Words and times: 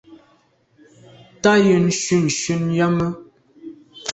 Tàa 1.41 1.59
yen 1.65 1.85
shunshun 2.01 2.63
yàme. 2.77 3.07